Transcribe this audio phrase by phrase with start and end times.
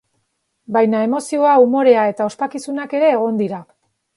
[0.77, 3.63] Baina emozioa, umorea eta ospakizunak ere egon dira.